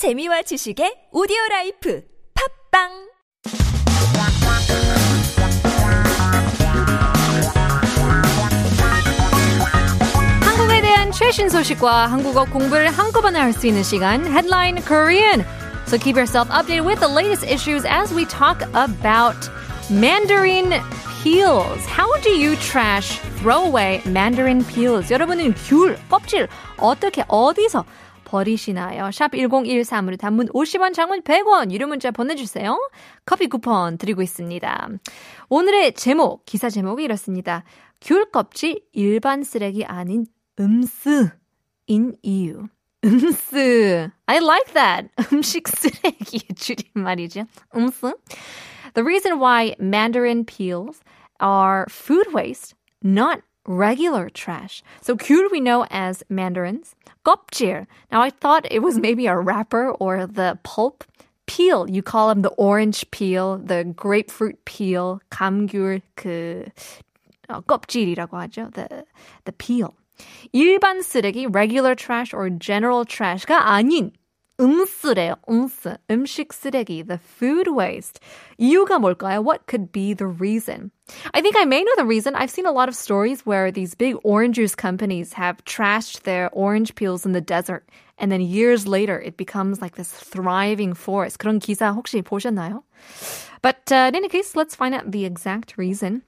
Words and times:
재미와 0.00 0.40
지식의 0.40 1.12
오디오 1.12 1.36
라이프 1.50 2.00
팝빵 2.72 2.88
한국에 10.42 10.80
대한 10.80 11.12
최신 11.12 11.50
소식과 11.50 12.06
한국어 12.06 12.46
공부를 12.46 12.88
한꺼번에 12.88 13.38
할 13.38 13.52
수 13.52 13.66
있는 13.66 13.82
시간 13.82 14.24
Headline 14.24 14.82
Korean. 14.86 15.44
So 15.86 15.98
keep 15.98 16.16
yourself 16.16 16.48
updated 16.48 16.86
with 16.86 17.00
the 17.00 17.12
latest 17.12 17.44
issues 17.44 17.84
as 17.84 18.14
we 18.14 18.24
talk 18.24 18.62
about 18.72 19.36
mandarin 19.90 20.80
peels. 21.22 21.84
How 21.84 22.08
do 22.22 22.30
you 22.30 22.56
trash, 22.56 23.20
throw 23.36 23.66
away 23.66 24.00
mandarin 24.06 24.64
peels? 24.64 25.12
여러분은 25.12 25.52
귤, 25.68 25.98
껍질 26.08 26.48
어떻게 26.78 27.22
어디서 27.28 27.84
버리시나요? 28.30 29.10
샵 29.10 29.32
1013으로 29.32 30.16
단문 30.16 30.46
50원, 30.50 30.94
장문 30.94 31.22
100원 31.22 31.72
유료 31.72 31.88
문자 31.88 32.12
보내주세요. 32.12 32.78
커피 33.26 33.48
쿠폰 33.48 33.98
드리고 33.98 34.22
있습니다. 34.22 34.88
오늘의 35.48 35.94
제목, 35.94 36.44
기사 36.46 36.70
제목이 36.70 37.02
이렇습니다. 37.02 37.64
귤 38.00 38.30
껍질 38.30 38.80
일반 38.92 39.42
쓰레기 39.42 39.84
아닌 39.84 40.26
음스인 40.60 41.32
이유. 42.22 42.68
음스. 43.04 44.10
I 44.26 44.36
like 44.36 44.74
that. 44.74 45.08
음식 45.32 45.66
쓰레기 45.66 46.40
줄임말이죠. 46.54 47.46
음스. 47.74 48.14
The 48.94 49.04
reason 49.04 49.40
why 49.40 49.74
mandarin 49.80 50.44
peels 50.44 51.00
are 51.42 51.86
food 51.90 52.32
waste, 52.32 52.76
not 53.02 53.42
regular 53.69 54.29
trash. 54.29 54.83
So 55.01 55.15
귤 55.15 55.49
we 55.51 55.59
know 55.59 55.85
as 55.89 56.23
mandarins. 56.29 56.95
껍질. 57.25 57.87
Now 58.11 58.21
I 58.21 58.29
thought 58.29 58.71
it 58.71 58.79
was 58.79 58.97
maybe 58.97 59.27
a 59.27 59.37
wrapper 59.37 59.91
or 59.91 60.27
the 60.27 60.59
pulp. 60.63 61.03
Peel, 61.47 61.87
you 61.87 62.01
call 62.01 62.29
them 62.29 62.41
the 62.41 62.49
orange 62.57 63.05
peel, 63.11 63.59
the 63.59 63.83
grapefruit 63.83 64.65
peel, 64.65 65.19
감귤 65.29 66.01
그 66.15 66.65
어, 67.47 67.61
껍질이라고 67.61 68.35
하죠. 68.37 68.73
The 68.73 69.05
the 69.45 69.51
peel. 69.51 69.93
일반 70.53 71.01
쓰레기, 71.01 71.47
regular 71.53 71.93
trash 71.93 72.33
or 72.33 72.49
general 72.49 73.05
trash가 73.05 73.67
아닌 73.69 74.11
음쓰래요. 74.59 75.35
음쓰. 75.49 75.97
음식 76.09 76.53
쓰레기. 76.53 77.03
The 77.03 77.19
food 77.19 77.69
waste. 77.71 78.19
이유가 78.57 78.99
뭘까요? 78.99 79.43
What 79.43 79.67
could 79.67 79.91
be 79.91 80.13
the 80.13 80.27
reason? 80.27 80.91
I 81.33 81.41
think 81.41 81.57
I 81.57 81.65
may 81.65 81.83
know 81.83 81.95
the 81.97 82.05
reason. 82.05 82.35
I've 82.35 82.49
seen 82.49 82.65
a 82.65 82.71
lot 82.71 82.87
of 82.87 82.95
stories 82.95 83.45
where 83.45 83.69
these 83.69 83.95
big 83.95 84.15
orange 84.23 84.55
juice 84.55 84.75
companies 84.75 85.33
have 85.33 85.63
trashed 85.65 86.23
their 86.23 86.49
orange 86.53 86.95
peels 86.95 87.25
in 87.25 87.33
the 87.33 87.41
desert. 87.41 87.83
And 88.17 88.31
then 88.31 88.39
years 88.39 88.87
later, 88.87 89.19
it 89.19 89.35
becomes 89.35 89.81
like 89.81 89.95
this 89.95 90.09
thriving 90.09 90.93
forest. 90.93 91.37
그런 91.37 91.59
기사 91.59 91.91
혹시 91.93 92.21
보셨나요? 92.23 92.83
But 93.61 93.91
uh, 93.91 94.07
in 94.07 94.15
any 94.15 94.29
case, 94.29 94.55
let's 94.55 94.73
find 94.73 94.95
out 94.95 95.11
the 95.11 95.25
exact 95.25 95.77
reason. 95.77 96.23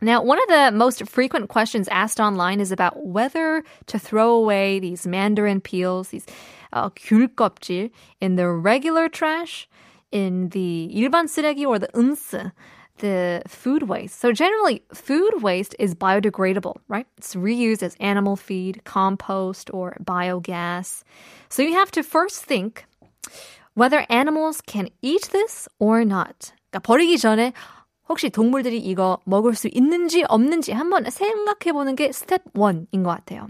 Now, 0.00 0.22
one 0.22 0.38
of 0.38 0.48
the 0.48 0.76
most 0.76 1.08
frequent 1.08 1.48
questions 1.48 1.88
asked 1.88 2.20
online 2.20 2.60
is 2.60 2.70
about 2.70 3.06
whether 3.06 3.64
to 3.86 3.98
throw 3.98 4.32
away 4.32 4.78
these 4.78 5.06
mandarin 5.06 5.60
peels, 5.60 6.08
these 6.08 6.26
uh, 6.72 6.90
귤 6.90 7.28
껍질, 7.28 7.90
in 8.20 8.36
the 8.36 8.48
regular 8.48 9.08
trash, 9.08 9.66
in 10.12 10.50
the 10.50 10.90
일반 10.94 11.26
쓰레기, 11.26 11.66
or 11.66 11.78
the 11.78 11.88
음스, 11.94 12.52
the 12.98 13.42
food 13.46 13.84
waste. 13.84 14.20
So 14.20 14.32
generally, 14.32 14.82
food 14.92 15.42
waste 15.42 15.74
is 15.78 15.94
biodegradable, 15.94 16.76
right? 16.88 17.06
It's 17.16 17.34
reused 17.34 17.82
as 17.82 17.96
animal 18.00 18.36
feed, 18.36 18.84
compost, 18.84 19.70
or 19.72 19.96
biogas. 20.04 21.02
So 21.48 21.62
you 21.62 21.74
have 21.74 21.90
to 21.92 22.02
first 22.02 22.44
think 22.44 22.86
whether 23.74 24.06
animals 24.08 24.60
can 24.60 24.88
eat 25.02 25.28
this 25.32 25.68
or 25.78 26.04
not. 26.04 26.52
그러니까 26.72 26.82
버리기 26.82 27.16
전에 27.18 27.52
혹시 28.11 28.29
동물들이 28.29 28.77
이거 28.77 29.19
먹을 29.23 29.55
수 29.55 29.69
있는지 29.71 30.25
없는지 30.27 30.73
한번 30.73 31.09
생각해 31.09 31.71
보는 31.71 31.95
게 31.95 32.11
스텝 32.11 32.53
1인 32.53 33.03
것 33.05 33.15
같아요. 33.15 33.47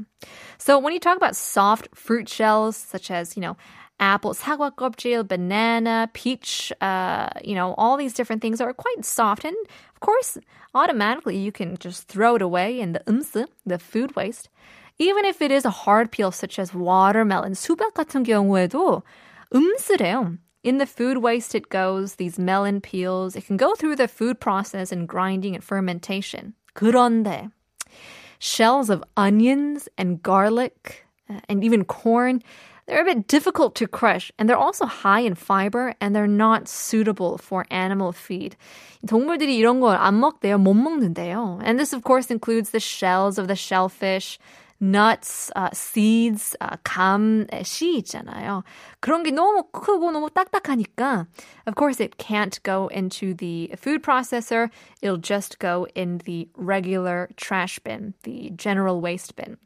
So 0.60 0.78
when 0.78 0.94
you 0.94 1.00
talk 1.00 1.18
about 1.18 1.36
soft 1.36 1.90
fruit 1.96 2.30
shells 2.30 2.78
such 2.78 3.10
as, 3.10 3.36
you 3.36 3.42
know, 3.42 3.58
apple, 4.00 4.36
사과 4.36 4.70
껍질, 4.70 5.24
banana, 5.28 6.10
peach, 6.14 6.72
uh, 6.80 7.30
you 7.44 7.56
know, 7.56 7.74
all 7.80 7.98
these 7.98 8.14
different 8.14 8.44
things 8.44 8.62
are 8.62 8.72
quite 8.72 9.04
soft. 9.04 9.46
And 9.46 9.58
of 9.96 10.00
course, 10.00 10.38
automatically 10.76 11.38
you 11.38 11.52
can 11.52 11.76
just 11.78 12.08
throw 12.08 12.36
it 12.36 12.44
away 12.44 12.80
in 12.80 12.94
the 12.94 13.02
음쓰, 13.08 13.48
the 13.66 13.80
food 13.80 14.16
waste. 14.16 14.48
Even 15.00 15.26
if 15.26 15.42
it 15.42 15.50
is 15.50 15.66
a 15.66 15.74
hard 15.74 16.12
peel 16.12 16.30
such 16.30 16.60
as 16.60 16.72
watermelon, 16.72 17.54
수박 17.54 17.96
같은 17.96 18.22
경우에도 18.22 19.02
음쓰래요. 19.56 20.38
In 20.63 20.79
the 20.79 20.87
food 20.87 21.19
waste, 21.19 21.55
it 21.55 21.69
goes, 21.69 22.17
these 22.17 22.39
melon 22.39 22.81
peels, 22.81 23.37
it 23.37 23.47
can 23.47 23.57
go 23.57 23.75
through 23.75 23.97
the 23.97 24.09
food 24.09 24.41
process 24.41 24.91
and 24.91 25.07
grinding 25.07 25.55
and 25.55 25.63
fermentation. 25.63 26.55
그런데, 26.75 27.53
shells 28.41 28.91
of 28.91 29.05
onions 29.17 29.89
and 29.97 30.23
garlic 30.23 31.07
uh, 31.31 31.41
and 31.49 31.63
even 31.63 31.85
corn, 31.85 32.43
they're 32.87 33.03
a 33.03 33.05
bit 33.05 33.27
difficult 33.27 33.75
to 33.77 33.87
crush 33.87 34.31
and 34.39 34.49
they're 34.49 34.57
also 34.57 34.87
high 34.87 35.21
in 35.21 35.35
fiber 35.35 35.95
and 36.01 36.15
they're 36.15 36.27
not 36.27 36.69
suitable 36.69 37.39
for 37.39 37.67
animal 37.71 38.13
feed. 38.13 38.57
동물들이 39.07 39.57
이런 39.57 39.81
걸 39.81 39.99
안 39.99 40.19
먹대요. 40.21 40.59
못 40.59 40.75
먹는데요. 40.75 41.61
And 41.65 41.79
this 41.79 41.93
of 41.93 42.03
course 42.03 42.31
includes 42.31 42.71
the 42.71 42.81
shells 42.81 43.39
of 43.39 43.49
the 43.49 43.57
shellfish, 43.57 44.39
nuts, 44.81 45.51
uh, 45.57 45.71
seeds, 45.73 46.55
uh, 46.61 46.77
감, 46.85 47.47
씨 47.63 47.99
있잖아요. 48.03 48.63
그런 49.01 49.23
게 49.23 49.31
너무 49.31 49.65
크고 49.73 50.11
너무 50.11 50.29
딱딱하니까 50.31 51.27
of 51.67 51.75
course 51.75 52.01
it 52.01 52.19
can't 52.19 52.63
go 52.63 52.89
into 52.89 53.35
the 53.35 53.73
food 53.77 54.03
processor. 54.03 54.71
It'll 55.03 55.17
just 55.17 55.59
go 55.59 55.87
in 55.95 56.19
the 56.19 56.49
regular 56.55 57.29
trash 57.37 57.79
bin, 57.79 58.15
the 58.25 58.51
general 58.55 59.01
waste 59.01 59.37
bin. 59.37 59.57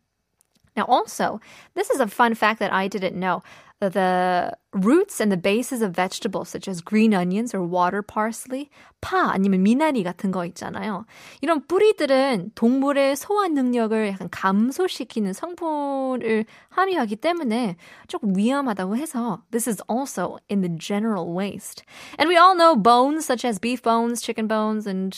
Now, 0.76 0.84
also, 0.86 1.40
this 1.74 1.90
is 1.90 2.00
a 2.00 2.06
fun 2.06 2.34
fact 2.34 2.60
that 2.60 2.72
I 2.72 2.88
didn't 2.88 3.18
know. 3.18 3.42
The 3.80 4.52
roots 4.74 5.20
and 5.20 5.32
the 5.32 5.38
bases 5.38 5.80
of 5.80 5.96
vegetables 5.96 6.50
such 6.50 6.68
as 6.68 6.82
green 6.82 7.14
onions 7.14 7.54
or 7.54 7.62
water 7.62 8.02
parsley, 8.02 8.68
파 9.00 9.32
아니면 9.32 9.62
미나리 9.62 10.04
같은 10.04 10.30
거 10.30 10.44
있잖아요. 10.44 11.06
이런 11.40 11.66
뿌리들은 11.66 12.52
동물의 12.54 13.16
소화 13.16 13.48
능력을 13.48 14.08
약간 14.08 14.28
감소시키는 14.30 15.32
성분을 15.32 16.44
함유하기 16.68 17.16
때문에 17.16 17.76
조금 18.06 18.36
위험하다고 18.36 18.98
해서 18.98 19.42
this 19.50 19.66
is 19.66 19.82
also 19.88 20.36
in 20.50 20.60
the 20.60 20.76
general 20.78 21.32
waste. 21.34 21.82
And 22.18 22.28
we 22.28 22.36
all 22.36 22.54
know 22.54 22.76
bones 22.76 23.24
such 23.24 23.46
as 23.46 23.58
beef 23.58 23.82
bones, 23.82 24.20
chicken 24.20 24.46
bones 24.46 24.86
and 24.86 25.16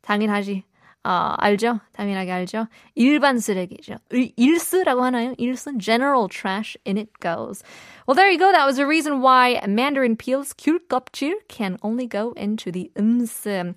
당연하지 0.00 0.64
아, 1.07 1.35
알죠? 1.37 1.79
당연하게 1.93 2.31
알죠? 2.31 2.67
일반 2.95 3.37
쓰레기죠. 3.37 3.97
일스라고 4.09 5.03
하나요? 5.03 5.35
일스는 5.37 5.77
general 5.77 6.27
trash 6.27 6.75
in 6.83 6.97
it 6.97 7.09
goes. 7.19 7.61
Well, 8.07 8.15
there 8.15 8.27
you 8.27 8.39
go. 8.39 8.51
That 8.51 8.65
was 8.65 8.77
the 8.77 8.87
reason 8.87 9.21
why 9.21 9.61
Mandarin 9.67 10.15
peels 10.17 10.51
귤껍질 10.53 11.35
can 11.47 11.77
only 11.83 12.07
go 12.07 12.33
into 12.35 12.71
the 12.71 12.89
음쓰, 12.97 13.75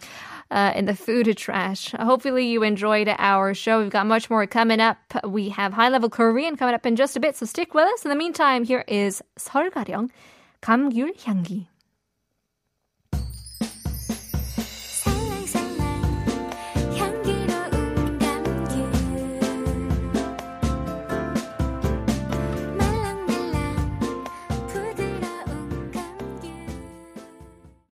uh, 0.50 0.72
in 0.74 0.86
the 0.86 0.94
food 0.94 1.36
trash. 1.36 1.92
Hopefully 2.00 2.46
you 2.46 2.62
enjoyed 2.62 3.14
our 3.18 3.52
show. 3.52 3.80
We've 3.80 3.90
got 3.90 4.06
much 4.06 4.30
more 4.30 4.46
coming 4.46 4.80
up. 4.80 4.96
We 5.22 5.50
have 5.50 5.74
high-level 5.74 6.08
Korean 6.08 6.56
coming 6.56 6.74
up 6.74 6.86
in 6.86 6.96
just 6.96 7.14
a 7.14 7.20
bit, 7.20 7.36
so 7.36 7.44
stick 7.44 7.74
with 7.74 7.84
us. 7.92 8.06
In 8.06 8.08
the 8.08 8.16
meantime, 8.16 8.64
here 8.64 8.84
is 8.88 9.22
설가령 9.38 10.08
감귤 10.62 11.12
향기. 11.24 11.66